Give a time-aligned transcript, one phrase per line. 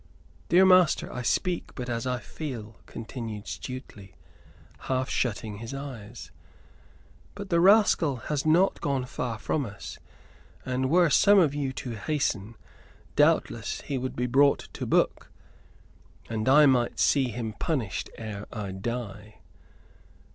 [0.49, 4.15] "Dear master, I speak but as I feel," continued Stuteley,
[4.89, 6.31] half shutting his eyes.
[7.35, 9.99] "But the rascal has not gone far from us;
[10.65, 12.55] and were some of you to hasten,
[13.15, 15.29] doubtless he would be brought to book,
[16.27, 19.35] and I might see him punished ere I die.